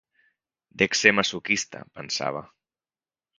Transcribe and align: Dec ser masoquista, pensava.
Dec 0.81 0.97
ser 0.99 1.13
masoquista, 1.17 1.83
pensava. 2.01 2.43